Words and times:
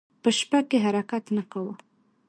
په 0.21 0.29
شپه 0.37 0.59
کې 0.69 0.77
حرکت 0.85 1.23
نه 1.35 1.43
کاوه. 1.51 1.73